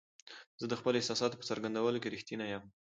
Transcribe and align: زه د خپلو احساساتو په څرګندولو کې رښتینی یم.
زه 0.61 0.65
د 0.69 0.73
خپلو 0.79 0.99
احساساتو 0.99 1.39
په 1.39 1.45
څرګندولو 1.49 2.01
کې 2.01 2.11
رښتینی 2.15 2.47
یم. 2.53 2.63